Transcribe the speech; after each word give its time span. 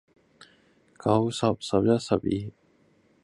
It 0.09 0.45
is 0.99 1.05
also 1.05 1.53
expressed 1.53 2.09
by 2.09 2.17
dendritic 2.17 2.31
cells. 2.49 2.53